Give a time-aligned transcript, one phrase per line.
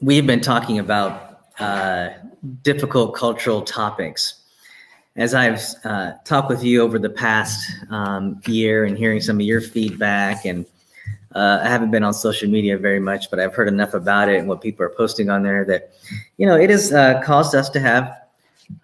[0.00, 2.10] we've been talking about uh,
[2.62, 4.36] difficult cultural topics.
[5.16, 9.42] As I've uh, talked with you over the past um, year and hearing some of
[9.42, 10.64] your feedback, and
[11.34, 14.38] uh, I haven't been on social media very much, but I've heard enough about it
[14.38, 15.90] and what people are posting on there that,
[16.38, 18.16] you know, it has uh, caused us to have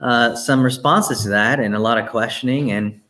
[0.01, 2.73] uh, some responses to that and a lot of questioning.
[2.73, 3.01] And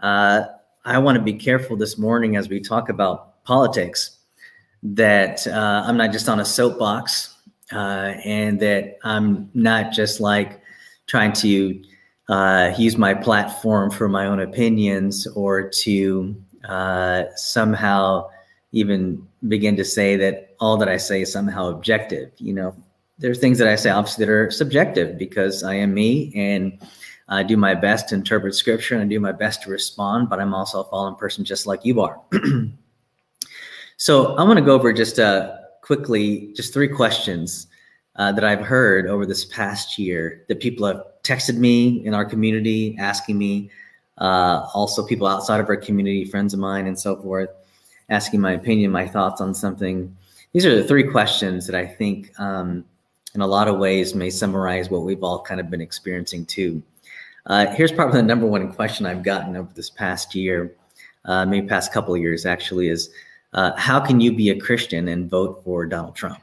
[0.00, 0.44] uh,
[0.84, 4.18] I want to be careful this morning as we talk about politics
[4.82, 7.37] that uh, I'm not just on a soapbox
[7.72, 10.60] uh, and that I'm not just like
[11.06, 11.82] trying to
[12.28, 16.36] uh, use my platform for my own opinions or to
[16.68, 18.28] uh, somehow
[18.72, 22.30] even begin to say that all that I say is somehow objective.
[22.38, 22.76] You know,
[23.18, 26.78] there are things that I say obviously that are subjective because I am me and
[27.28, 30.40] I do my best to interpret scripture and I do my best to respond, but
[30.40, 32.20] I'm also a fallen person just like you are.
[33.96, 35.56] so I'm going to go over just uh,
[35.88, 37.66] quickly just three questions
[38.16, 42.26] uh, that I've heard over this past year that people have texted me in our
[42.26, 43.70] community asking me,
[44.18, 47.48] uh, also people outside of our community, friends of mine, and so forth,
[48.10, 50.14] asking my opinion, my thoughts on something.
[50.52, 52.84] These are the three questions that I think, um,
[53.34, 56.82] in a lot of ways, may summarize what we've all kind of been experiencing too.
[57.46, 60.74] Uh, here's probably the number one question I've gotten over this past year,
[61.24, 63.08] uh, maybe past couple of years actually, is
[63.52, 66.38] uh, how can you be a Christian and vote for Donald Trump?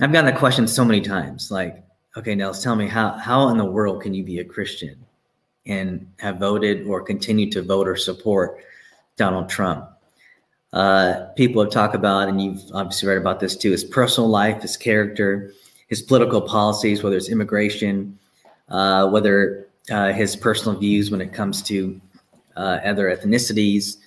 [0.00, 1.50] I've gotten that question so many times.
[1.50, 1.82] Like,
[2.16, 4.96] okay, Nels, tell me how how in the world can you be a Christian
[5.66, 8.58] and have voted or continue to vote or support
[9.16, 9.88] Donald Trump?
[10.72, 14.62] Uh, people have talked about, and you've obviously read about this too, his personal life,
[14.62, 15.52] his character,
[15.88, 18.18] his political policies, whether it's immigration,
[18.70, 22.00] uh, whether uh, his personal views when it comes to
[22.56, 23.98] uh, other ethnicities.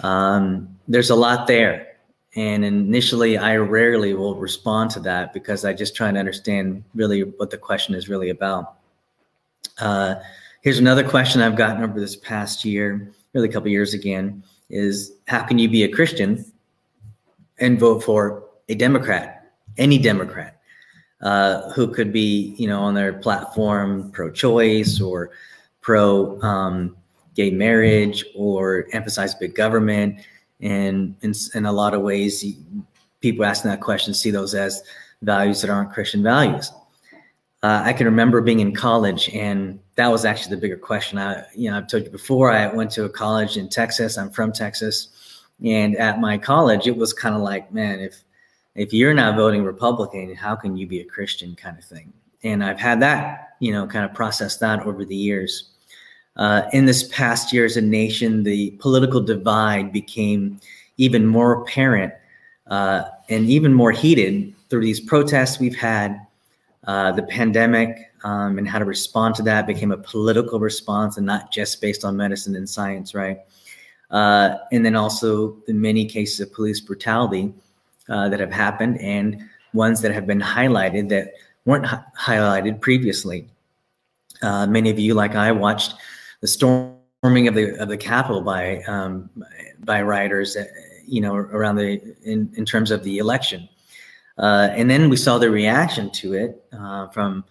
[0.00, 1.88] Um, there's a lot there.
[2.34, 7.22] And initially, I rarely will respond to that because I just try to understand really
[7.22, 8.76] what the question is really about.
[9.78, 10.14] Uh,
[10.62, 15.12] here's another question I've gotten over this past year, really a couple years again, is
[15.28, 16.44] how can you be a Christian
[17.58, 20.62] and vote for a Democrat, any Democrat?
[21.22, 25.30] uh, who could be, you know, on their platform pro-choice or
[25.80, 26.96] pro um,
[27.34, 30.20] gay marriage or emphasize big government.
[30.62, 32.44] And in, in a lot of ways,
[33.20, 34.82] people asking that question see those as
[35.22, 36.72] values that aren't Christian values.
[37.62, 41.18] Uh, I can remember being in college, and that was actually the bigger question.
[41.18, 42.50] I, you know, I've told you before.
[42.50, 44.18] I went to a college in Texas.
[44.18, 48.24] I'm from Texas, and at my college, it was kind of like, man, if
[48.74, 52.12] if you're not voting Republican, how can you be a Christian kind of thing?
[52.42, 55.71] And I've had that, you know, kind of process that over the years.
[56.36, 60.58] Uh, in this past year as a nation, the political divide became
[60.96, 62.12] even more apparent
[62.68, 66.18] uh, and even more heated through these protests we've had.
[66.84, 71.24] Uh, the pandemic um, and how to respond to that became a political response and
[71.24, 73.38] not just based on medicine and science, right?
[74.10, 77.52] Uh, and then also the many cases of police brutality
[78.08, 79.40] uh, that have happened and
[79.74, 81.32] ones that have been highlighted that
[81.64, 83.48] weren't hi- highlighted previously.
[84.42, 85.94] Uh, many of you, like I, watched
[86.42, 89.30] the storming of the of the Capitol by um,
[89.80, 90.64] by rioters, uh,
[91.06, 93.68] you know, around the in, in terms of the election,
[94.38, 97.44] uh, and then we saw the reaction to it uh, from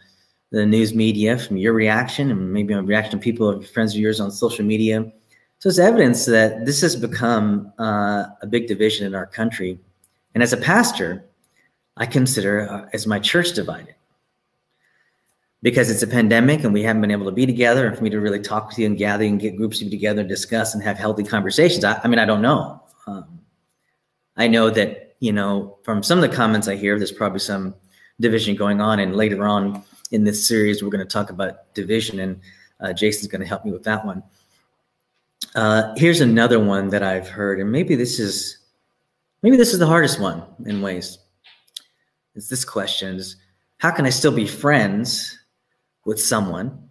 [0.51, 4.19] the news media, from your reaction, and maybe a reaction of people, friends of yours
[4.19, 5.11] on social media.
[5.59, 9.79] So it's evidence that this has become uh, a big division in our country.
[10.33, 11.23] And as a pastor,
[11.97, 13.95] I consider uh, as my church divided
[15.61, 18.09] because it's a pandemic and we haven't been able to be together and for me
[18.09, 20.73] to really talk with you and gather and get groups of you together and discuss
[20.73, 21.83] and have healthy conversations.
[21.83, 22.81] I, I mean, I don't know.
[23.07, 23.39] Um,
[24.37, 27.75] I know that, you know, from some of the comments I hear, there's probably some
[28.19, 28.99] division going on.
[28.99, 32.39] And later on in this series, we're going to talk about division and
[32.79, 34.23] uh, Jason's going to help me with that one.
[35.53, 38.61] Uh, here's another one that I've heard, and maybe this is
[39.43, 41.17] Maybe this is the hardest one in ways.
[42.35, 43.37] It's this question is
[43.79, 45.37] how can I still be friends
[46.05, 46.89] with someone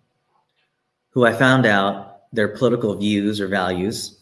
[1.11, 4.21] who I found out their political views or values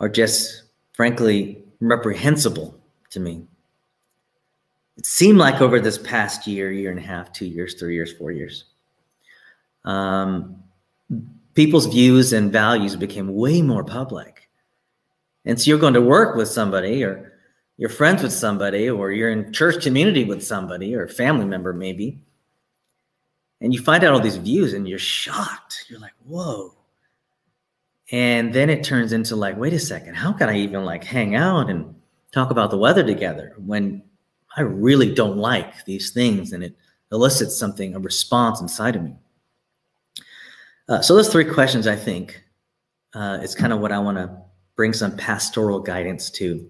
[0.00, 2.78] are just frankly reprehensible
[3.10, 3.46] to me?
[4.96, 8.12] It seemed like over this past year, year and a half, two years, three years,
[8.14, 8.64] four years,
[9.84, 10.62] um,
[11.54, 14.48] people's views and values became way more public.
[15.44, 17.32] And so you're going to work with somebody or
[17.78, 22.18] you're friends with somebody or you're in church community with somebody or family member maybe
[23.60, 26.74] and you find out all these views and you're shocked you're like whoa
[28.12, 31.34] and then it turns into like wait a second how can i even like hang
[31.34, 31.94] out and
[32.32, 34.02] talk about the weather together when
[34.56, 36.74] I really don't like these things, and it
[37.12, 39.14] elicits something, a response inside of me.
[40.88, 42.42] Uh, so those three questions, I think,
[43.14, 44.34] uh, is kind of what I want to
[44.76, 46.68] bring some pastoral guidance to.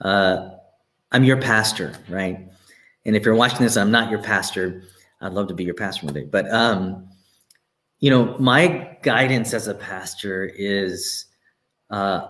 [0.00, 0.50] Uh,
[1.10, 2.48] I'm your pastor, right?
[3.04, 4.84] And if you're watching this, I'm not your pastor.
[5.20, 7.08] I'd love to be your pastor one day, but um,
[7.98, 11.26] you know, my guidance as a pastor is
[11.90, 12.28] uh,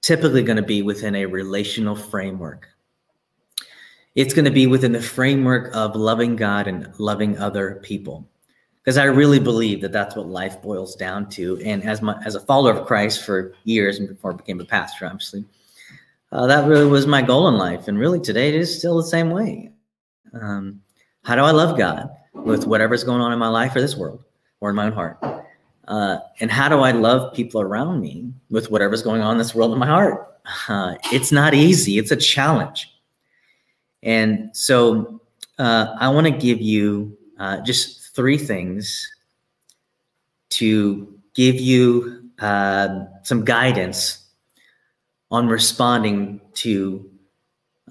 [0.00, 2.68] typically going to be within a relational framework.
[4.16, 8.28] It's going to be within the framework of loving God and loving other people
[8.84, 11.58] because I really believe that that's what life boils down to.
[11.64, 14.64] And as my as a follower of Christ for years and before I became a
[14.64, 15.44] pastor, obviously,
[16.32, 17.88] uh, that really was my goal in life.
[17.88, 19.72] And really, today it is still the same way.
[20.34, 20.80] Um,
[21.24, 24.22] how do I love God with whatever's going on in my life or this world
[24.60, 25.18] or in my own heart?
[25.88, 29.54] Uh, and how do I love people around me with whatever's going on in this
[29.54, 30.38] world in my heart?
[30.68, 31.98] Uh, it's not easy.
[31.98, 32.90] It's a challenge.
[34.02, 35.20] And so
[35.58, 39.10] uh, I want to give you uh, just three things
[40.50, 44.24] to give you uh, some guidance
[45.30, 47.10] on responding to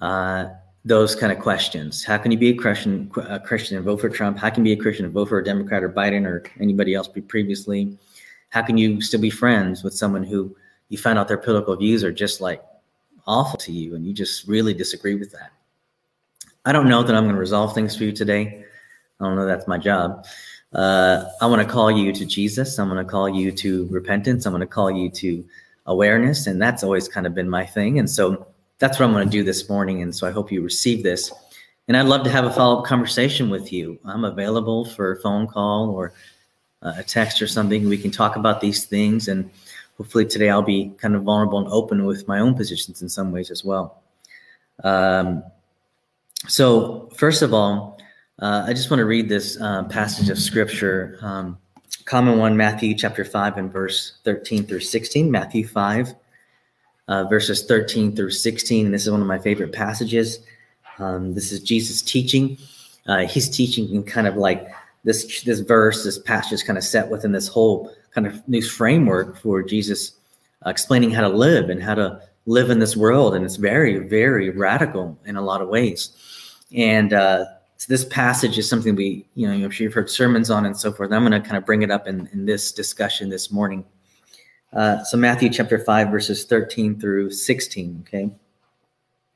[0.00, 0.46] uh,
[0.84, 2.04] those kind of questions.
[2.04, 4.36] How can you be a Christian, a Christian and vote for Trump?
[4.36, 6.94] How can you be a Christian and vote for a Democrat or Biden or anybody
[6.94, 7.96] else previously?
[8.50, 10.54] How can you still be friends with someone who
[10.90, 12.62] you find out their political views are just like
[13.26, 15.52] awful to you and you just really disagree with that?
[16.66, 18.64] I don't know that I'm going to resolve things for you today.
[19.20, 20.26] I don't know that's my job.
[20.74, 22.78] Uh, I want to call you to Jesus.
[22.78, 24.44] I'm going to call you to repentance.
[24.44, 25.44] I'm going to call you to
[25.86, 26.46] awareness.
[26.46, 27.98] And that's always kind of been my thing.
[27.98, 28.46] And so
[28.84, 30.02] that's what I'm going to do this morning.
[30.02, 31.32] And so I hope you receive this.
[31.88, 33.98] And I'd love to have a follow up conversation with you.
[34.04, 36.12] I'm available for a phone call or
[36.82, 37.88] uh, a text or something.
[37.88, 39.28] We can talk about these things.
[39.28, 39.50] And
[39.96, 43.32] hopefully today I'll be kind of vulnerable and open with my own positions in some
[43.32, 44.02] ways as well.
[44.82, 45.42] Um,
[46.46, 47.98] so, first of all,
[48.38, 51.56] uh, I just want to read this uh, passage of scripture, um,
[52.04, 55.30] common one, Matthew chapter 5 and verse 13 through 16.
[55.30, 56.14] Matthew 5,
[57.08, 58.86] uh, verses 13 through 16.
[58.86, 60.38] And This is one of my favorite passages.
[60.98, 62.56] Um, this is Jesus teaching.
[63.06, 64.68] Uh, he's teaching in kind of like
[65.04, 68.62] this, this verse, this passage is kind of set within this whole kind of new
[68.62, 70.12] framework for Jesus
[70.66, 73.34] explaining how to live and how to live in this world.
[73.34, 76.10] And it's very, very radical in a lot of ways.
[76.74, 77.44] And uh,
[77.76, 80.76] so this passage is something we, you know, I'm sure you've heard sermons on and
[80.76, 81.12] so forth.
[81.12, 83.84] I'm going to kind of bring it up in, in this discussion this morning.
[84.74, 88.30] Uh, so Matthew chapter 5, verses 13 through 16, okay?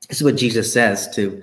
[0.09, 1.41] This is what Jesus says to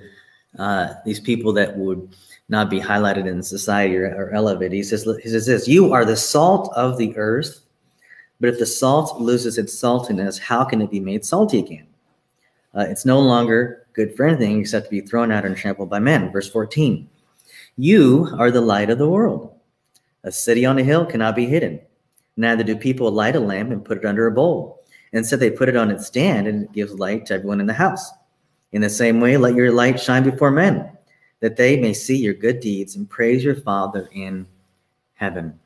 [0.59, 2.15] uh, these people that would
[2.49, 4.73] not be highlighted in society or, or elevated.
[4.73, 7.61] He says, he says this, you are the salt of the earth,
[8.39, 11.87] but if the salt loses its saltiness, how can it be made salty again?
[12.75, 15.97] Uh, it's no longer good for anything except to be thrown out and trampled by
[15.97, 16.31] men.
[16.31, 17.09] Verse 14
[17.77, 19.55] You are the light of the world.
[20.23, 21.79] A city on a hill cannot be hidden.
[22.37, 24.83] Neither do people light a lamp and put it under a bowl.
[25.11, 27.73] Instead, they put it on its stand and it gives light to everyone in the
[27.73, 28.11] house.
[28.71, 30.89] In the same way, let your light shine before men,
[31.39, 34.45] that they may see your good deeds and praise your Father in
[35.15, 35.57] heaven.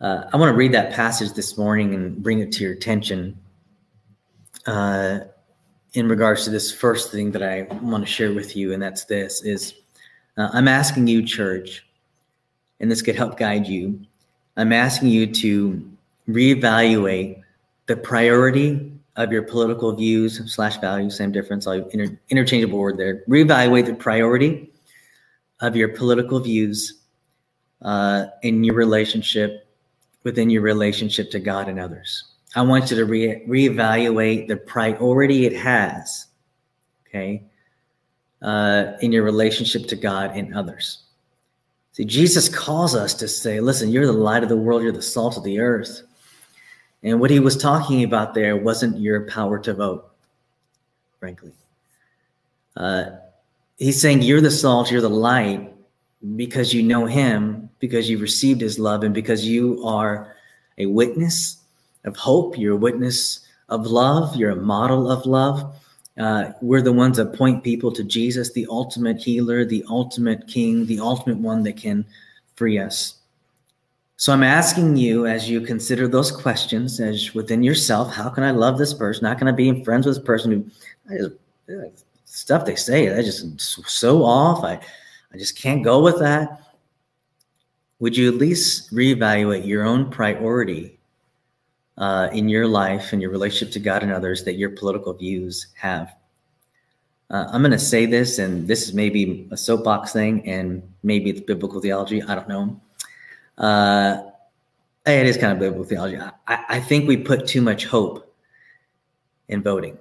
[0.00, 3.38] Uh, I want to read that passage this morning and bring it to your attention.
[4.66, 5.20] Uh,
[5.94, 9.04] in regards to this first thing that I want to share with you, and that's
[9.04, 9.74] this: is
[10.36, 11.86] uh, I'm asking you, church,
[12.78, 14.00] and this could help guide you.
[14.60, 15.90] I'm asking you to
[16.28, 17.42] reevaluate
[17.86, 23.24] the priority of your political views slash values, same difference, all inter- interchangeable word there.
[23.26, 24.70] Reevaluate the priority
[25.60, 27.00] of your political views
[27.80, 29.66] uh, in your relationship
[30.24, 32.24] within your relationship to God and others.
[32.54, 36.26] I want you to re- reevaluate the priority it has,
[37.08, 37.44] okay,
[38.42, 41.04] uh, in your relationship to God and others.
[42.00, 45.02] See, Jesus calls us to say, listen, you're the light of the world, you're the
[45.02, 46.00] salt of the earth.
[47.02, 50.10] And what he was talking about there wasn't your power to vote,
[51.18, 51.52] frankly.
[52.74, 53.10] Uh,
[53.76, 55.74] he's saying you're the salt, you're the light
[56.36, 60.34] because you know him, because you received his love, and because you are
[60.78, 61.58] a witness
[62.04, 62.56] of hope.
[62.56, 64.36] You're a witness of love.
[64.36, 65.76] You're a model of love.
[66.18, 70.86] Uh, we're the ones that point people to Jesus, the ultimate healer, the ultimate king,
[70.86, 72.04] the ultimate one that can
[72.56, 73.14] free us.
[74.16, 78.50] So I'm asking you as you consider those questions, as within yourself, how can I
[78.50, 79.24] love this person?
[79.24, 80.70] How can I be friends with this person
[81.08, 84.62] who just, stuff they say, that just so off.
[84.62, 84.78] I,
[85.32, 86.74] I just can't go with that.
[87.98, 90.99] Would you at least reevaluate your own priority
[92.00, 95.68] uh, in your life and your relationship to God and others that your political views
[95.74, 96.16] have.
[97.28, 101.30] Uh, I'm going to say this, and this is maybe a soapbox thing, and maybe
[101.30, 102.22] it's biblical theology.
[102.22, 102.80] I don't know.
[103.56, 104.22] Uh,
[105.06, 106.18] it is kind of biblical theology.
[106.48, 108.34] I, I think we put too much hope
[109.48, 109.96] in voting.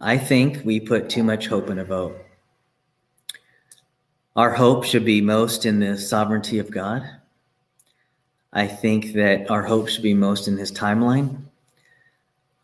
[0.00, 2.16] I think we put too much hope in a vote.
[4.36, 7.17] Our hope should be most in the sovereignty of God.
[8.52, 11.38] I think that our hope should be most in his timeline.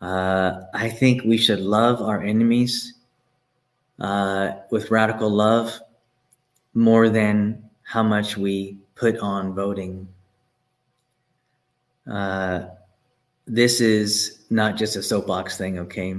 [0.01, 2.93] Uh, I think we should love our enemies
[3.99, 5.79] uh, with radical love
[6.73, 10.07] more than how much we put on voting.
[12.09, 12.65] Uh,
[13.47, 16.15] this is not just a soapbox thing, okay?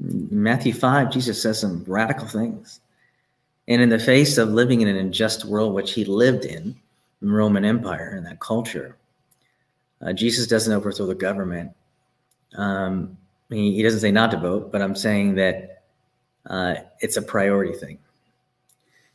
[0.00, 2.80] Matthew 5, Jesus says some radical things.
[3.66, 6.76] And in the face of living in an unjust world, which he lived in
[7.20, 8.96] Roman Empire and that culture,
[10.00, 11.72] uh, Jesus doesn't overthrow the government.
[12.54, 13.18] Um,
[13.50, 15.82] he, he, doesn't say not to vote, but I'm saying that
[16.46, 17.98] uh, it's a priority thing.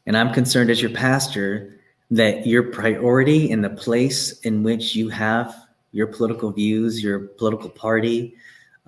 [0.06, 1.80] And I'm concerned as your pastor
[2.12, 5.56] that your priority in the place in which you have
[5.92, 8.36] your political views, your political party,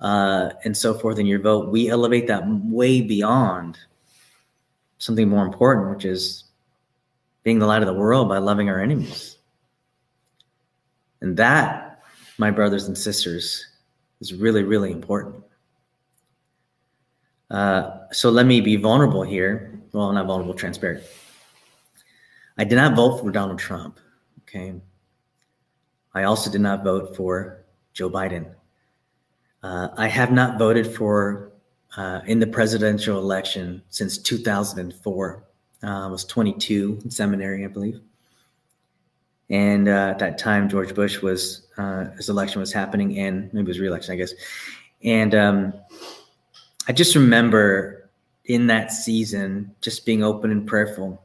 [0.00, 3.78] uh, and so forth in your vote, we elevate that way beyond
[4.98, 6.44] something more important, which is
[7.46, 9.36] being the light of the world by loving our enemies.
[11.20, 12.02] And that,
[12.38, 13.64] my brothers and sisters,
[14.20, 15.44] is really, really important.
[17.48, 19.80] Uh, so let me be vulnerable here.
[19.92, 21.04] Well, not vulnerable, transparent.
[22.58, 24.00] I did not vote for Donald Trump.
[24.42, 24.74] Okay.
[26.14, 28.52] I also did not vote for Joe Biden.
[29.62, 31.52] Uh, I have not voted for
[31.96, 35.46] uh, in the presidential election since 2004.
[35.82, 38.00] Uh, was 22 in seminary, I believe.
[39.50, 43.66] And uh, at that time, George Bush was uh, his election was happening, and maybe
[43.66, 44.32] it was re-election, I guess.
[45.04, 45.74] And um,
[46.88, 48.10] I just remember
[48.46, 51.22] in that season just being open and prayerful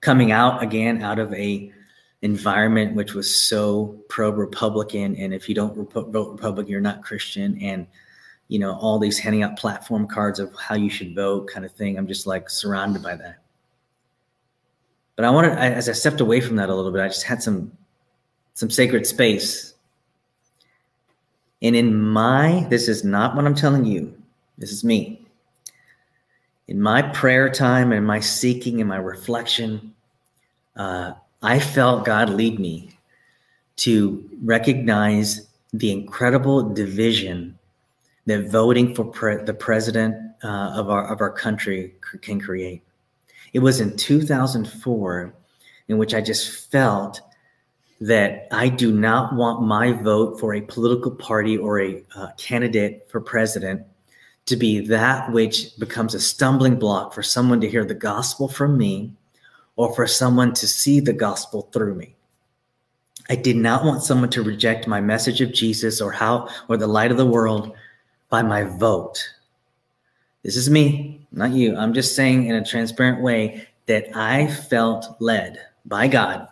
[0.00, 1.72] coming out again out of a
[2.22, 7.86] environment which was so pro-republican and if you don't vote republican you're not christian and
[8.48, 11.72] you know all these handing out platform cards of how you should vote kind of
[11.72, 13.38] thing i'm just like surrounded by that
[15.18, 17.24] but i wanted I, as i stepped away from that a little bit i just
[17.24, 17.72] had some
[18.58, 19.74] some sacred space.
[21.62, 24.20] And in my this is not what i'm telling you.
[24.58, 25.24] This is me.
[26.66, 29.94] In my prayer time and my seeking and my reflection,
[30.76, 32.90] uh, I felt God lead me
[33.76, 37.56] to recognize the incredible division
[38.26, 42.82] that voting for pre- the president uh, of our of our country can create.
[43.52, 45.34] It was in 2004
[45.88, 47.20] in which I just felt
[48.00, 53.08] that I do not want my vote for a political party or a uh, candidate
[53.10, 53.82] for president
[54.46, 58.78] to be that which becomes a stumbling block for someone to hear the gospel from
[58.78, 59.12] me
[59.76, 62.14] or for someone to see the gospel through me.
[63.28, 66.86] I did not want someone to reject my message of Jesus or how or the
[66.86, 67.74] light of the world
[68.30, 69.22] by my vote.
[70.42, 71.76] This is me, not you.
[71.76, 76.48] I'm just saying in a transparent way that I felt led by God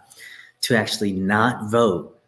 [0.63, 2.19] to actually not vote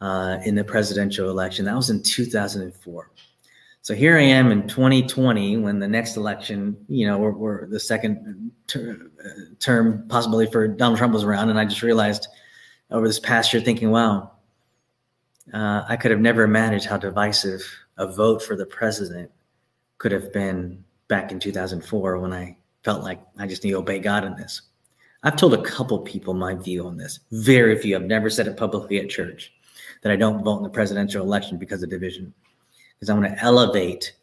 [0.00, 1.64] uh, in the presidential election.
[1.64, 3.10] That was in 2004.
[3.82, 7.78] So here I am in 2020 when the next election, you know, we're, we're the
[7.78, 9.10] second ter-
[9.60, 11.50] term possibility for Donald Trump was around.
[11.50, 12.26] And I just realized
[12.90, 14.32] over this past year thinking, wow,
[15.54, 17.62] uh, I could have never imagined how divisive
[17.96, 19.30] a vote for the president
[19.98, 23.98] could have been back in 2004 when I felt like I just need to obey
[23.98, 24.62] God in this.
[25.22, 27.20] I've told a couple people my view on this.
[27.32, 27.96] Very few.
[27.96, 29.52] I've never said it publicly at church
[30.02, 32.32] that I don't vote in the presidential election because of division
[32.94, 34.14] because I want to elevate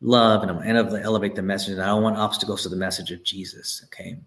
[0.00, 1.74] love and I want to elevate the message.
[1.74, 3.82] And I don't want obstacles to the message of Jesus.
[3.86, 4.18] Okay.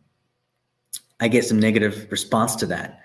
[1.19, 3.01] I get some negative response to that,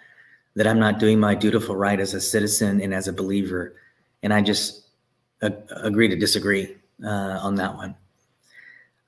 [0.54, 3.74] that I'm not doing my dutiful right as a citizen and as a believer.
[4.22, 4.86] And I just
[5.42, 7.08] agree to disagree uh,
[7.42, 7.94] on that one.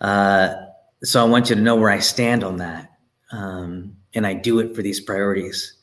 [0.01, 0.55] Uh,
[1.03, 2.93] so I want you to know where I stand on that.
[3.31, 5.75] Um, and I do it for these priorities.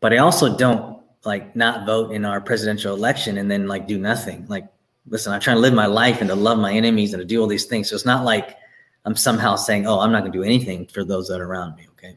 [0.00, 3.98] But I also don't like not vote in our presidential election and then like do
[3.98, 4.46] nothing.
[4.48, 4.66] Like
[5.08, 7.40] listen, I'm trying to live my life and to love my enemies and to do
[7.40, 7.88] all these things.
[7.88, 8.56] So it's not like
[9.04, 11.76] I'm somehow saying, oh, I'm not going to do anything for those that are around
[11.76, 11.86] me.
[11.92, 12.16] Okay.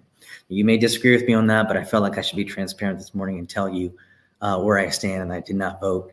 [0.49, 2.99] You may disagree with me on that, but I felt like I should be transparent
[2.99, 3.93] this morning and tell you
[4.41, 5.21] uh, where I stand.
[5.21, 6.11] And I did not vote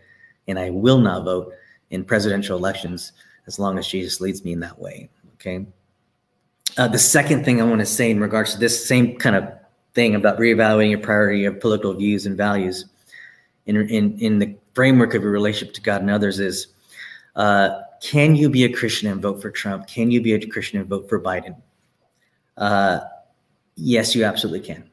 [0.49, 1.53] and I will not vote
[1.91, 3.13] in presidential elections
[3.47, 5.11] as long as Jesus leads me in that way.
[5.41, 5.67] Okay.
[6.77, 9.49] Uh, the second thing I want to say in regards to this same kind of
[9.95, 12.85] thing about reevaluating your priority of political views and values
[13.67, 16.69] in, in, in the framework of your relationship to God and others is
[17.37, 19.87] uh, can you be a Christian and vote for Trump?
[19.87, 21.57] Can you be a Christian and vote for Biden?
[22.57, 23.01] Uh,
[23.77, 24.89] yes, you absolutely can.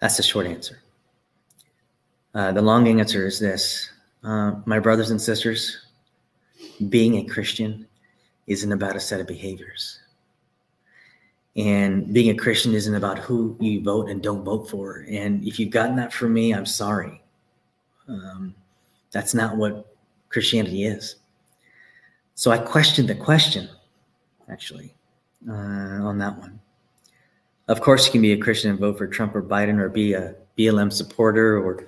[0.00, 0.80] That's the short answer.
[2.34, 3.90] Uh, the long answer is this
[4.22, 5.86] uh, my brothers and sisters,
[6.88, 7.87] being a Christian
[8.48, 10.00] isn't about a set of behaviors.
[11.56, 15.04] And being a Christian isn't about who you vote and don't vote for.
[15.08, 17.22] And if you've gotten that from me, I'm sorry.
[18.08, 18.54] Um,
[19.10, 19.94] that's not what
[20.28, 21.16] Christianity is.
[22.34, 23.68] So I questioned the question,
[24.48, 24.94] actually,
[25.48, 26.60] uh, on that one.
[27.66, 30.14] Of course, you can be a Christian and vote for Trump or Biden, or be
[30.14, 31.86] a BLM supporter, or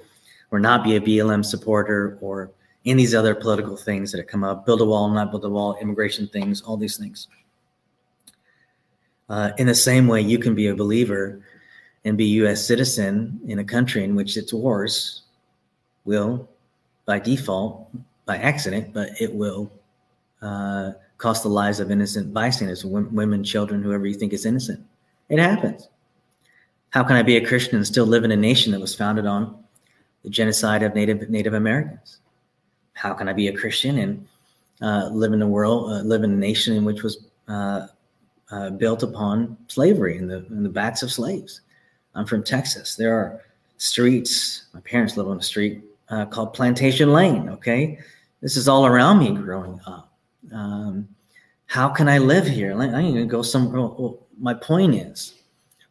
[0.51, 2.51] or not be a BLM supporter, or
[2.87, 4.65] any these other political things that have come up.
[4.65, 7.29] Build a wall, not build a wall, immigration things, all these things.
[9.29, 11.41] Uh, in the same way, you can be a believer
[12.05, 12.67] and be a U.S.
[12.67, 15.23] citizen in a country in which its wars
[16.05, 16.49] will,
[17.05, 17.89] by default,
[18.25, 19.71] by accident, but it will
[20.43, 24.85] uh, cost the lives of innocent bystanders, women, children, whoever you think is innocent.
[25.29, 25.89] It happens.
[26.91, 29.27] How can I be a Christian and still live in a nation that was founded
[29.27, 29.63] on
[30.25, 32.21] the genocide of Native Native Americans?
[33.01, 34.29] How can I be a Christian and
[34.83, 37.87] uh, live in a world, uh, live in a nation in which was uh,
[38.51, 41.63] uh, built upon slavery and the, in the backs of slaves.
[42.15, 42.97] I'm from Texas.
[42.97, 43.41] There are
[43.79, 44.65] streets.
[44.75, 47.49] My parents live on a street uh, called Plantation Lane.
[47.49, 47.99] Okay,
[48.43, 50.13] this is all around me growing up.
[50.53, 51.09] Um,
[51.67, 52.73] how can I live here?
[52.73, 53.81] I'm going to go somewhere.
[53.81, 55.35] Well, my point is,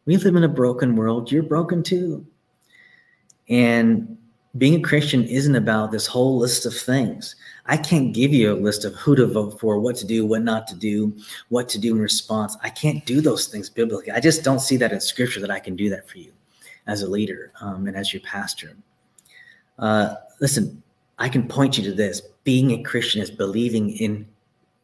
[0.06, 1.32] we live in a broken world.
[1.32, 2.24] You're broken too.
[3.48, 4.16] And
[4.58, 7.36] being a Christian isn't about this whole list of things.
[7.66, 10.42] I can't give you a list of who to vote for, what to do, what
[10.42, 11.16] not to do,
[11.50, 12.56] what to do in response.
[12.62, 14.10] I can't do those things biblically.
[14.10, 16.32] I just don't see that in scripture that I can do that for you
[16.88, 18.76] as a leader um, and as your pastor.
[19.78, 20.82] Uh, listen,
[21.18, 22.20] I can point you to this.
[22.42, 24.26] Being a Christian is believing in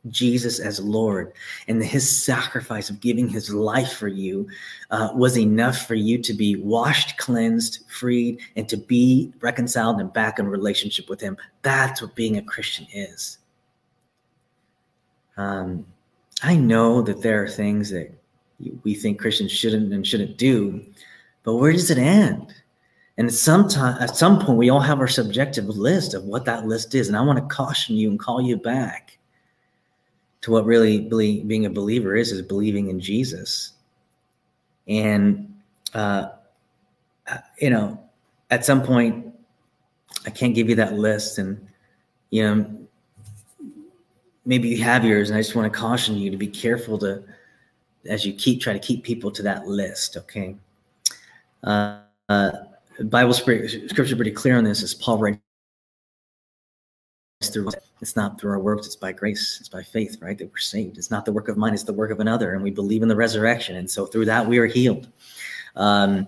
[0.09, 1.33] Jesus as Lord
[1.69, 4.49] and his sacrifice of giving his life for you
[4.91, 10.13] uh, was enough for you to be washed, cleansed, freed, and to be reconciled and
[10.13, 11.37] back in relationship with him.
[11.63, 13.39] That's what being a Christian is.
[15.37, 15.87] Um,
[16.43, 18.13] I know that there are things that
[18.85, 20.85] we think Christians shouldn't and shouldn't do,
[21.43, 22.55] but where does it end?
[23.19, 26.95] And sometime, at some point, we all have our subjective list of what that list
[26.95, 27.09] is.
[27.09, 29.19] And I want to caution you and call you back
[30.47, 33.73] to what really being a believer is is believing in jesus.
[34.87, 35.53] And
[35.93, 36.29] uh,
[37.59, 37.99] you know
[38.51, 39.27] at some point
[40.25, 41.59] i can't give you that list and
[42.31, 42.79] you know
[44.45, 47.25] maybe you have yours and i just want to caution you to be careful to
[48.09, 50.55] as you keep try to keep people to that list okay?
[51.65, 52.53] Uh, uh
[53.05, 55.41] bible scripture pretty clear on this as paul writes
[57.65, 60.59] through it's not through our works it's by grace it's by faith right that we're
[60.59, 60.99] saved.
[60.99, 63.09] It's not the work of mine it's the work of another and we believe in
[63.09, 65.09] the resurrection and so through that we are healed.
[65.77, 66.27] Um,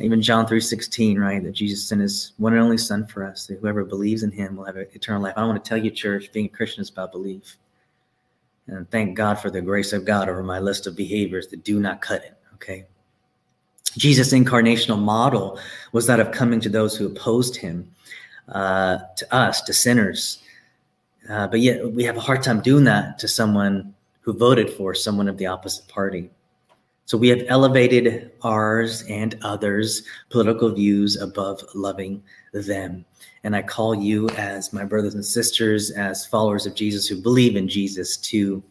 [0.00, 3.46] even john 3 16 right that jesus sent his one and only son for us
[3.46, 5.34] that whoever believes in him will have eternal life.
[5.36, 7.58] I don't want to tell you church being a christian is about belief.
[8.68, 11.78] And thank god for the grace of god over my list of behaviors that do
[11.78, 12.86] not cut it okay?
[13.96, 15.58] Jesus incarnational model
[15.92, 17.90] was that of coming to those who opposed him
[18.48, 20.42] uh, to us, to sinners.
[21.28, 24.94] Uh, but yet we have a hard time doing that to someone who voted for
[24.94, 26.30] someone of the opposite party.
[27.06, 33.04] So we have elevated ours and others' political views above loving them.
[33.44, 37.56] And I call you, as my brothers and sisters, as followers of Jesus who believe
[37.56, 38.62] in Jesus, to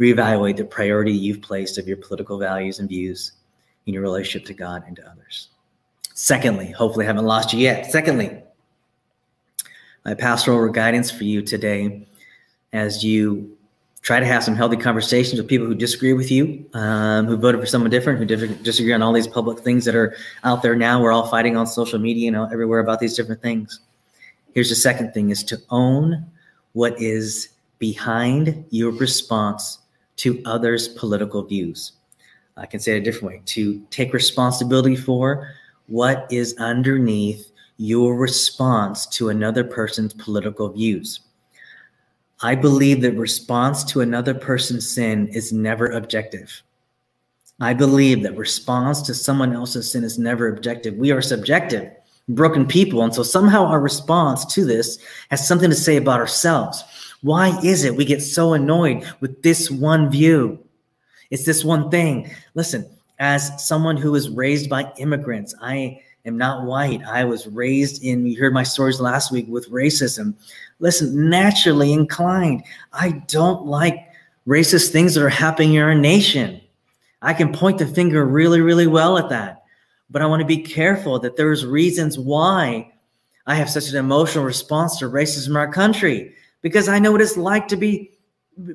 [0.00, 3.32] reevaluate the priority you've placed of your political values and views
[3.86, 5.48] in your relationship to God and to others.
[6.14, 7.90] Secondly, hopefully I haven't lost you yet.
[7.90, 8.42] Secondly,
[10.08, 12.08] my pastoral guidance for you today
[12.72, 13.54] as you
[14.00, 17.60] try to have some healthy conversations with people who disagree with you, um, who voted
[17.60, 18.24] for someone different, who
[18.62, 21.02] disagree on all these public things that are out there now.
[21.02, 23.80] We're all fighting on social media and everywhere about these different things.
[24.54, 26.24] Here's the second thing is to own
[26.72, 29.78] what is behind your response
[30.16, 31.92] to others' political views.
[32.56, 35.50] I can say it a different way to take responsibility for
[35.86, 41.20] what is underneath your response to another person's political views.
[42.42, 46.62] I believe that response to another person's sin is never objective.
[47.60, 50.94] I believe that response to someone else's sin is never objective.
[50.94, 51.90] We are subjective,
[52.28, 53.02] broken people.
[53.02, 54.98] And so somehow our response to this
[55.30, 56.84] has something to say about ourselves.
[57.22, 60.64] Why is it we get so annoyed with this one view?
[61.30, 62.30] It's this one thing.
[62.54, 62.88] Listen,
[63.18, 67.02] as someone who was raised by immigrants, I am not white.
[67.04, 70.34] I was raised in, you heard my stories last week with racism.
[70.78, 72.62] listen, naturally inclined.
[72.92, 74.08] I don't like
[74.46, 76.60] racist things that are happening in our nation.
[77.20, 79.64] I can point the finger really, really well at that.
[80.10, 82.92] But I want to be careful that there's reasons why
[83.46, 87.20] I have such an emotional response to racism in our country because I know what
[87.20, 88.12] it's like to be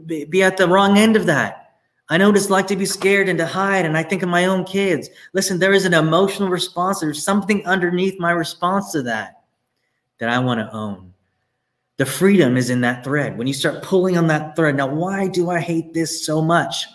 [0.05, 1.62] be at the wrong end of that.
[2.09, 4.29] I know what it's like to be scared and to hide, and I think of
[4.29, 5.09] my own kids.
[5.33, 6.99] Listen, there is an emotional response.
[6.99, 9.43] There's something underneath my response to that
[10.19, 11.13] that I want to own.
[11.97, 13.37] The freedom is in that thread.
[13.37, 16.87] When you start pulling on that thread, now, why do I hate this so much?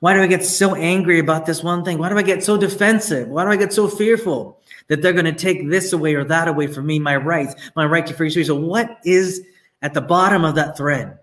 [0.00, 1.98] Why do I get so angry about this one thing?
[1.98, 3.28] Why do I get so defensive?
[3.28, 6.46] Why do I get so fearful that they're going to take this away or that
[6.46, 8.46] away from me, my rights, my right to free speech?
[8.46, 9.42] So, what is
[9.82, 11.18] at the bottom of that thread?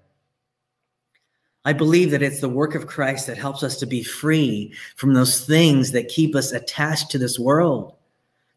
[1.66, 5.14] I believe that it's the work of Christ that helps us to be free from
[5.14, 7.96] those things that keep us attached to this world,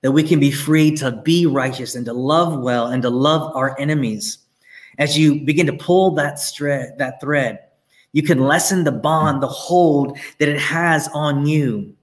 [0.02, 3.50] that we can be free to be righteous and to love well and to love
[3.56, 4.38] our enemies.
[4.98, 7.60] As you begin to pull that thread, that thread,
[8.12, 11.94] you can lessen the bond, the hold that it has on you.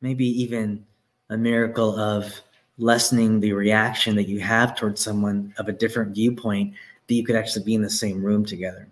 [0.00, 0.84] Maybe even
[1.30, 2.40] a miracle of
[2.78, 6.74] lessening the reaction that you have towards someone of a different viewpoint
[7.06, 8.88] that you could actually be in the same room together.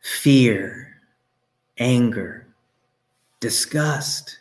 [0.00, 0.96] Fear,
[1.78, 2.46] anger,
[3.40, 4.38] disgust.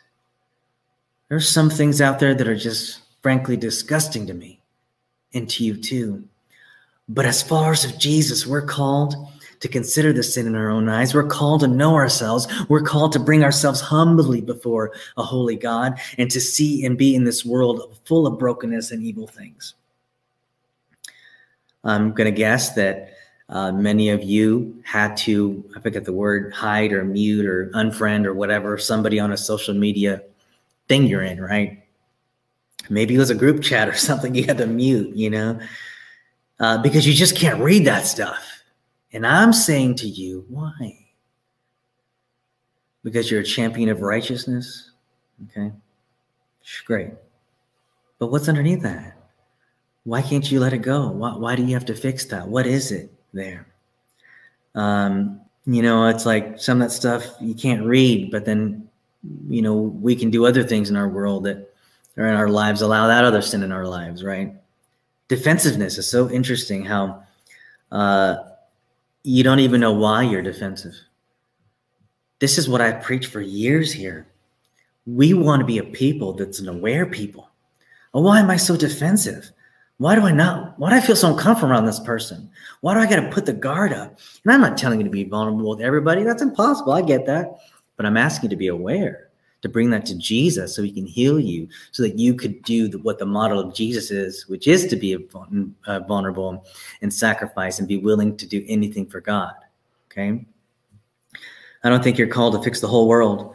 [1.27, 4.61] There's some things out there that are just frankly disgusting to me
[5.33, 6.23] and to you too.
[7.07, 9.15] But as far as of Jesus, we're called
[9.59, 11.13] to consider the sin in our own eyes.
[11.13, 12.47] We're called to know ourselves.
[12.69, 17.15] We're called to bring ourselves humbly before a holy God and to see and be
[17.15, 19.73] in this world full of brokenness and evil things.
[21.83, 23.13] I'm going to guess that
[23.49, 28.25] uh, many of you had to, I forget the word, hide or mute or unfriend
[28.25, 30.21] or whatever somebody on a social media
[30.87, 31.83] thing you're in, right?
[32.91, 35.59] Maybe it was a group chat or something you had to mute, you know,
[36.59, 38.63] uh, because you just can't read that stuff.
[39.13, 41.07] And I'm saying to you, why?
[43.03, 44.91] Because you're a champion of righteousness?
[45.49, 45.71] Okay.
[46.85, 47.11] Great.
[48.19, 49.17] But what's underneath that?
[50.03, 51.09] Why can't you let it go?
[51.09, 52.47] Why, why do you have to fix that?
[52.47, 53.67] What is it there?
[54.75, 58.87] Um, you know, it's like some of that stuff you can't read, but then,
[59.47, 61.73] you know, we can do other things in our world that
[62.17, 64.53] are in our lives, allow that other sin in our lives, right?
[65.27, 67.23] Defensiveness is so interesting how
[67.91, 68.37] uh,
[69.23, 70.95] you don't even know why you're defensive.
[72.39, 74.27] This is what I've preached for years here.
[75.05, 77.49] We want to be a people that's an aware people.
[78.13, 79.51] Oh, why am I so defensive?
[79.99, 80.79] Why do I not?
[80.79, 82.49] Why do I feel so uncomfortable around this person?
[82.79, 84.17] Why do I got to put the guard up?
[84.43, 86.23] And I'm not telling you to be vulnerable with everybody.
[86.23, 86.93] That's impossible.
[86.93, 87.59] I get that.
[87.97, 89.29] But I'm asking you to be aware
[89.61, 92.87] to bring that to Jesus so he can heal you so that you could do
[92.87, 95.27] the, what the model of Jesus is, which is to be
[95.85, 96.65] uh, vulnerable
[97.01, 99.53] and sacrifice and be willing to do anything for God.
[100.09, 100.45] Okay.
[101.83, 103.53] I don't think you're called to fix the whole world.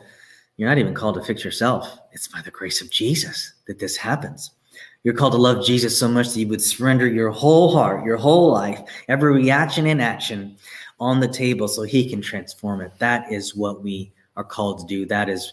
[0.58, 1.98] You're not even called to fix yourself.
[2.12, 4.50] It's by the grace of Jesus that this happens.
[5.04, 8.16] You're called to love Jesus so much that you would surrender your whole heart, your
[8.16, 10.56] whole life, every reaction and action
[10.98, 12.92] on the table so he can transform it.
[12.98, 15.04] That is what we are called to do.
[15.06, 15.52] That is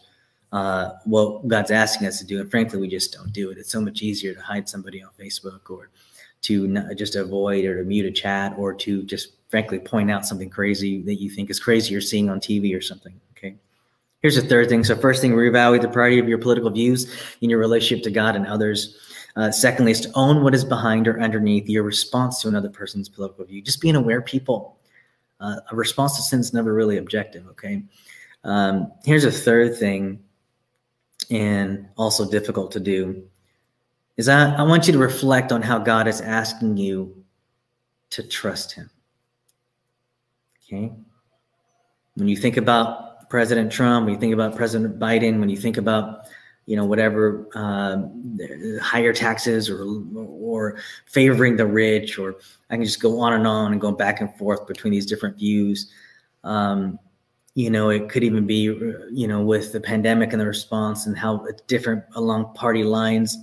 [0.54, 2.40] uh, what God's asking us to do.
[2.40, 3.58] And frankly, we just don't do it.
[3.58, 5.90] It's so much easier to hide somebody on Facebook or
[6.44, 10.50] to just avoid or to mute a chat or to just frankly point out something
[10.50, 13.20] crazy that you think is crazy you're seeing on TV or something.
[13.38, 13.56] Okay.
[14.22, 14.84] Here's the third thing.
[14.84, 18.36] So, first thing, reevaluate the priority of your political views in your relationship to God
[18.36, 18.98] and others.
[19.36, 23.08] Uh, secondly, is to own what is behind or underneath your response to another person's
[23.08, 23.62] political view.
[23.62, 24.78] Just being aware, people.
[25.40, 27.48] Uh, a response to sin is never really objective.
[27.48, 27.84] Okay.
[28.44, 30.20] Um, here's a third thing
[31.30, 33.24] and also difficult to do
[34.18, 37.24] is I, I want you to reflect on how God is asking you
[38.12, 38.90] to trust Him.
[40.64, 40.92] Okay?
[42.16, 45.78] When you think about President Trump, when you think about President Biden, when you think
[45.78, 46.28] about
[46.66, 48.04] you know whatever uh,
[48.82, 49.84] higher taxes or
[50.16, 52.36] or favoring the rich, or
[52.70, 55.38] I can just go on and on and go back and forth between these different
[55.38, 55.92] views.
[56.44, 57.00] Um,
[57.56, 58.64] you know it could even be
[59.12, 63.38] you know with the pandemic and the response and how it's different along party lines.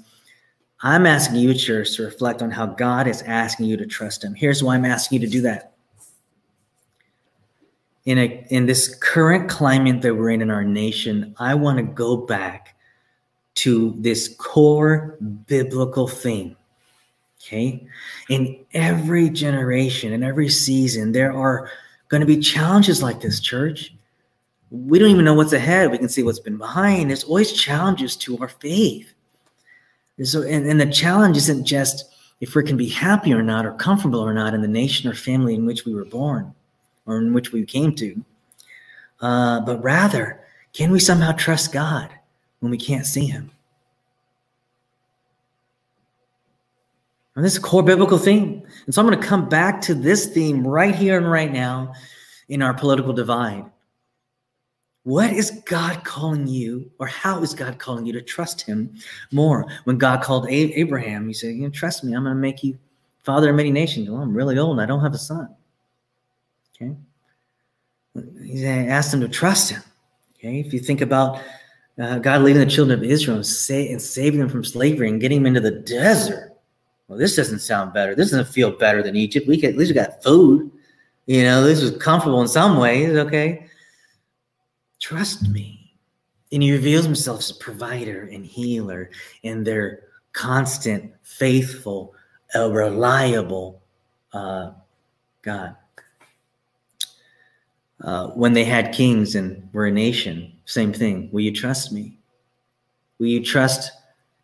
[0.80, 4.34] I'm asking you church to reflect on how god is asking you to trust him.
[4.34, 5.74] Here's why i'm asking you to do that.
[8.06, 11.84] In a in this current climate that we're in in our nation i want to
[11.84, 12.77] go back
[13.62, 15.16] to this core
[15.46, 16.56] biblical theme.
[17.40, 17.86] okay
[18.28, 21.70] in every generation in every season there are
[22.08, 23.92] going to be challenges like this church
[24.70, 25.90] we don't even know what's ahead.
[25.90, 27.08] We can see what's been behind.
[27.08, 29.12] There's always challenges to our faith.
[30.18, 33.66] And so, and, and the challenge isn't just if we can be happy or not,
[33.66, 36.54] or comfortable or not in the nation or family in which we were born
[37.06, 38.22] or in which we came to.
[39.20, 40.40] Uh, but rather,
[40.72, 42.10] can we somehow trust God
[42.60, 43.50] when we can't see Him?
[47.36, 48.62] And this is a core biblical theme.
[48.84, 51.94] And so I'm going to come back to this theme right here and right now
[52.48, 53.64] in our political divide.
[55.04, 58.92] What is God calling you, or how is God calling you to trust Him
[59.30, 59.66] more?
[59.84, 62.12] When God called Abraham, He said, "You know, trust me.
[62.12, 62.76] I'm going to make you
[63.22, 65.48] father of many nations." Well, I'm really old and I don't have a son.
[66.74, 66.94] Okay.
[68.44, 69.82] He asked him to trust Him.
[70.34, 70.58] Okay.
[70.60, 71.40] If you think about
[72.00, 75.20] uh, God leading the children of Israel and, say, and saving them from slavery and
[75.20, 76.56] getting them into the desert.
[77.08, 78.14] Well, this doesn't sound better.
[78.14, 79.48] This doesn't feel better than Egypt.
[79.48, 80.70] We can, at least we got food.
[81.26, 83.16] You know, this was comfortable in some ways.
[83.16, 83.66] Okay.
[85.00, 85.94] Trust me.
[86.52, 89.10] And he reveals himself as a provider and healer
[89.44, 92.14] and their constant, faithful,
[92.54, 93.82] uh, reliable
[94.32, 94.72] uh,
[95.42, 95.76] God.
[98.02, 101.28] Uh, when they had kings and were a nation, same thing.
[101.32, 102.18] Will you trust me?
[103.18, 103.90] Will you trust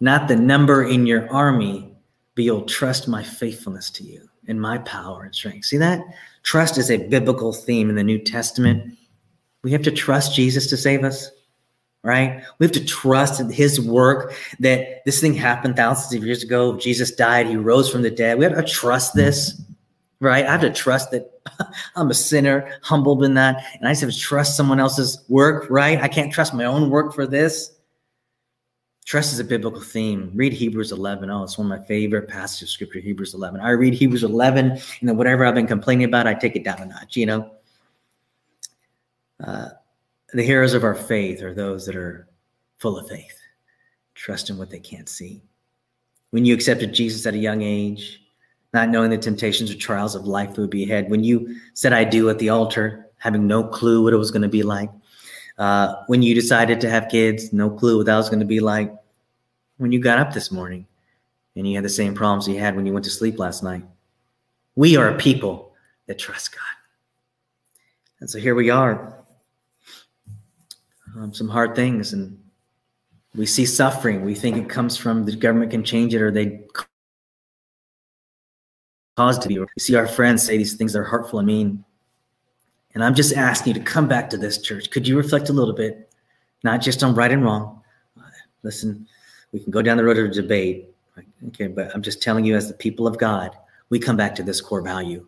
[0.01, 1.95] not the number in your army,
[2.35, 5.67] but you'll trust my faithfulness to you and my power and strength?
[5.67, 6.01] See that?
[6.43, 8.97] Trust is a biblical theme in the New Testament
[9.65, 11.31] we have to trust Jesus to save us,
[12.03, 12.43] right?
[12.59, 16.77] We have to trust his work that this thing happened thousands of years ago.
[16.77, 18.39] Jesus died, he rose from the dead.
[18.39, 19.61] We have to trust this,
[20.25, 20.45] right?
[20.45, 21.41] I have to trust that
[21.97, 23.65] I'm a sinner, humbled in that.
[23.79, 26.01] And I just have to trust someone else's work, right?
[26.01, 27.71] I can't trust my own work for this.
[29.05, 30.33] Trust is a biblical theme.
[30.35, 31.29] Read Hebrews 11.
[31.29, 33.61] Oh, it's one of my favorite passages of scripture, Hebrews 11.
[33.61, 36.81] I read Hebrews 11, and then whatever I've been complaining about, I take it down
[36.81, 37.51] a notch, you know?
[39.45, 39.69] Uh,
[40.33, 42.29] the heroes of our faith are those that are
[42.79, 43.39] full of faith,
[44.15, 45.43] trust in what they can't see.
[46.31, 48.24] When you accepted Jesus at a young age,
[48.75, 51.93] not knowing the temptations or trials of life that would be ahead, when you said
[51.93, 54.91] I do at the altar, having no clue what it was going to be like,
[55.59, 58.61] uh, when you decided to have kids, no clue what that was going to be
[58.61, 58.93] like,
[59.79, 60.87] when you got up this morning
[61.55, 63.85] and you had the same problems you had when you went to sleep last night.
[64.75, 65.73] We are a people
[66.07, 66.61] that trust God.
[68.21, 69.25] And so here we are
[71.17, 72.41] um, some hard things and
[73.37, 74.25] we see suffering.
[74.25, 76.65] We think it comes from the government can change it or they
[79.17, 79.59] cause to be.
[79.59, 81.85] We see our friends say these things that are hurtful and mean.
[82.95, 84.91] And I'm just asking you to come back to this church.
[84.91, 86.13] Could you reflect a little bit,
[86.63, 87.83] not just on right and wrong?
[88.63, 89.07] Listen,
[89.53, 90.91] we can go down the road of debate.
[91.49, 93.57] Okay, but I'm just telling you, as the people of God,
[93.91, 95.27] we come back to this core value.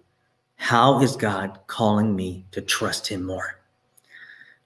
[0.57, 3.61] How is God calling me to trust Him more?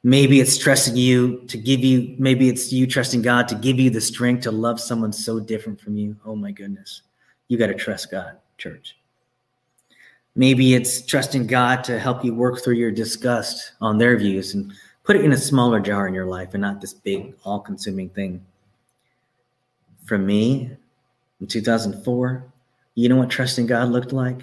[0.03, 3.91] Maybe it's trusting you to give you, maybe it's you trusting God to give you
[3.91, 6.17] the strength to love someone so different from you.
[6.25, 7.03] Oh my goodness.
[7.49, 8.97] You got to trust God, church.
[10.37, 14.73] Maybe it's trusting God to help you work through your disgust on their views and
[15.05, 18.11] put it in a smaller jar in your life and not this big, all consuming
[18.11, 18.45] thing.
[20.05, 20.71] For me,
[21.41, 22.45] in 2004,
[22.95, 24.41] you know what trusting God looked like?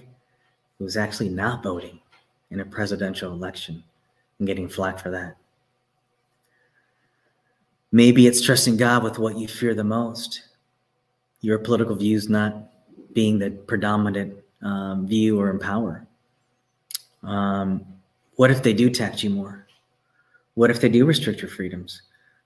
[0.79, 1.99] It was actually not voting
[2.51, 3.83] in a presidential election
[4.39, 5.37] and getting flack for that.
[7.91, 10.43] Maybe it's trusting God with what you fear the most.
[11.41, 12.69] Your political views not
[13.13, 16.07] being the predominant um, view or empower?
[17.23, 17.85] Um,
[18.35, 19.67] what if they do tax you more?
[20.53, 22.01] What if they do restrict your freedoms?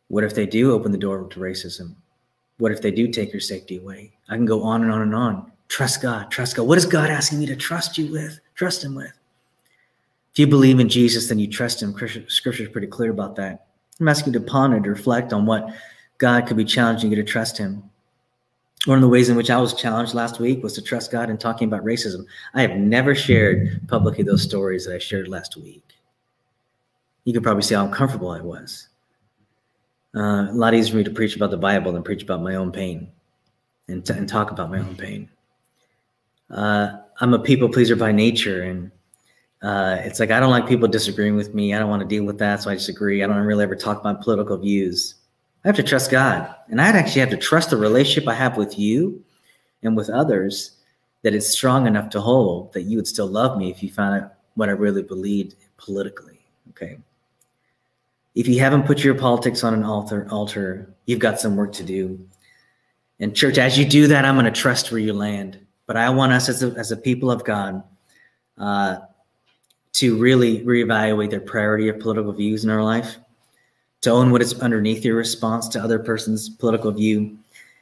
[0.08, 1.96] What if they do open the door to racism?
[2.58, 4.14] What if they do take your safety away?
[4.30, 5.52] I can go on and on and on.
[5.68, 6.68] Trust God, trust God.
[6.68, 8.40] What is God asking me to trust you with?
[8.56, 9.14] Trust Him with.
[10.34, 11.94] If you believe in Jesus, then you trust Him.
[12.28, 13.68] Scripture is pretty clear about that.
[14.00, 15.74] I'm asking you to ponder, to reflect on what
[16.18, 17.84] God could be challenging you to trust Him.
[18.86, 21.30] One of the ways in which I was challenged last week was to trust God
[21.30, 22.26] in talking about racism.
[22.56, 25.84] I have never shared publicly those stories that I shared last week.
[27.26, 28.88] You could probably see how uncomfortable I was.
[30.16, 32.56] Uh, a lot easier for me to preach about the Bible than preach about my
[32.56, 33.12] own pain
[33.88, 35.30] and, t- and talk about my own pain.
[36.50, 38.92] Uh, I'm a people pleaser by nature, and
[39.62, 41.74] uh, it's like I don't like people disagreeing with me.
[41.74, 43.24] I don't want to deal with that, so I disagree.
[43.24, 45.16] I don't really ever talk about political views.
[45.64, 48.58] I have to trust God, and I'd actually have to trust the relationship I have
[48.58, 49.24] with you
[49.84, 50.78] and with others
[51.22, 54.24] that it's strong enough to hold that you would still love me if you found
[54.24, 56.40] out what I really believed politically.
[56.70, 56.98] Okay.
[58.34, 61.84] If you haven't put your politics on an altar, altar, you've got some work to
[61.84, 62.20] do.
[63.20, 65.60] And church, as you do that, I'm going to trust where you land.
[65.86, 67.84] But I want us as a, as a people of God
[68.58, 69.00] uh,
[69.94, 73.18] to really reevaluate their priority of political views in our life,
[74.02, 77.38] to own what is underneath your response to other person's political view,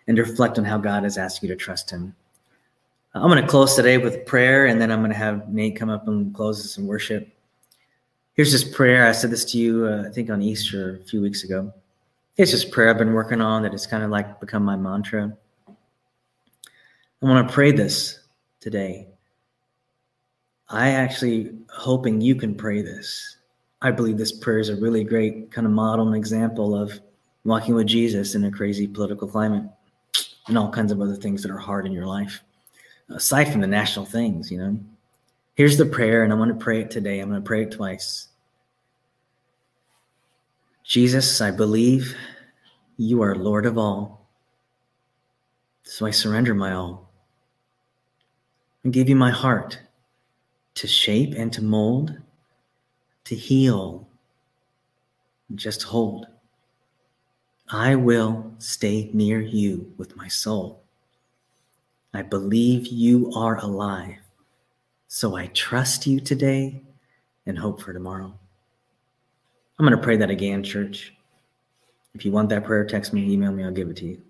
[0.07, 2.15] and to reflect on how God has asked you to trust Him.
[3.13, 5.89] I'm going to close today with prayer, and then I'm going to have Nate come
[5.89, 7.27] up and close us in worship.
[8.33, 9.07] Here's this prayer.
[9.07, 11.73] I said this to you, uh, I think, on Easter a few weeks ago.
[12.37, 15.35] It's just prayer I've been working on that has kind of like become my mantra.
[15.67, 18.19] I want to pray this
[18.61, 19.07] today.
[20.69, 23.37] I actually hoping you can pray this.
[23.81, 26.99] I believe this prayer is a really great kind of model and example of
[27.45, 29.63] walking with Jesus in a crazy political climate
[30.47, 32.43] and all kinds of other things that are hard in your life,
[33.09, 34.77] aside from the national things, you know.
[35.55, 37.19] Here's the prayer, and I want to pray it today.
[37.19, 38.29] I'm going to pray it twice.
[40.83, 42.15] Jesus, I believe
[42.97, 44.27] you are Lord of all.
[45.83, 47.11] So I surrender my all
[48.83, 49.79] and give you my heart
[50.75, 52.17] to shape and to mold,
[53.29, 54.07] to heal,
[55.53, 56.25] just hold.
[57.69, 60.81] I will stay near you with my soul.
[62.11, 64.17] I believe you are alive,
[65.07, 66.81] so I trust you today
[67.45, 68.33] and hope for tomorrow.
[69.77, 71.13] I'm going to pray that again, church.
[72.15, 74.21] If you want that prayer, text me, email me, I'll give it to you.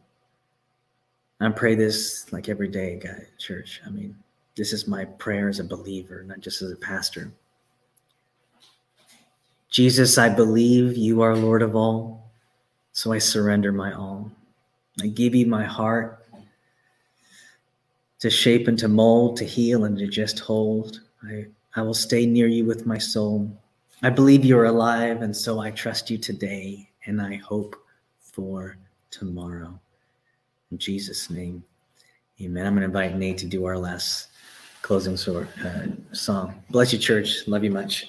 [1.39, 3.79] I pray this like every day, guys, church.
[3.87, 4.13] I mean,
[4.57, 7.31] this is my prayer as a believer, not just as a pastor.
[9.69, 12.31] Jesus, I believe you are Lord of all,
[12.91, 14.31] so I surrender my all.
[15.01, 16.25] I give you my heart
[18.19, 21.01] to shape and to mold, to heal and to just hold.
[21.23, 23.49] I, I will stay near you with my soul.
[24.01, 27.75] I believe you are alive, and so I trust you today, and I hope
[28.19, 28.75] for
[29.11, 29.79] tomorrow.
[30.71, 31.63] In Jesus' name,
[32.41, 32.65] amen.
[32.65, 34.29] I'm going to invite Nate to do our last
[34.81, 36.63] closing sort uh, song.
[36.71, 37.47] Bless you, church.
[37.47, 38.07] Love you much.